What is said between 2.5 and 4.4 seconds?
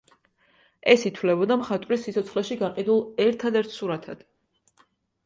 გაყიდულ ერთადერთ სურათად.